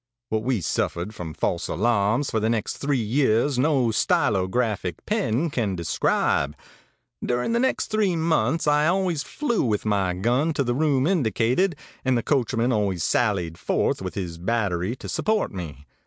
ãWhat 0.33 0.41
we 0.41 0.61
suffered 0.61 1.13
from 1.13 1.31
false 1.35 1.67
alarms 1.67 2.31
for 2.31 2.39
the 2.39 2.49
next 2.49 2.77
three 2.77 2.97
years 2.97 3.59
no 3.59 3.91
stylographic 3.91 5.05
pen 5.05 5.51
can 5.51 5.75
describe. 5.75 6.55
During 7.23 7.51
the 7.51 7.59
next 7.59 7.91
three 7.91 8.15
months 8.15 8.65
I 8.65 8.87
always 8.87 9.21
flew 9.21 9.61
with 9.63 9.85
my 9.85 10.15
gun 10.15 10.53
to 10.53 10.63
the 10.63 10.73
room 10.73 11.05
indicated, 11.05 11.75
and 12.03 12.17
the 12.17 12.23
coachman 12.23 12.71
always 12.73 13.03
sallied 13.03 13.59
forth 13.59 14.01
with 14.01 14.15
his 14.15 14.39
battery 14.39 14.95
to 14.95 15.07
support 15.07 15.51
me. 15.51 15.85